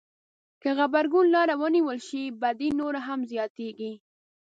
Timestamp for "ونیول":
1.61-1.99